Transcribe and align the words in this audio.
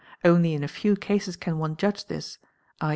Only 0.25 0.55
in 0.55 0.63
a 0.63 0.67
few 0.67 0.95
cases 0.95 1.35
can 1.35 1.59
one 1.59 1.77
judge 1.77 2.05
this, 2.05 2.39
2. 2.81 2.87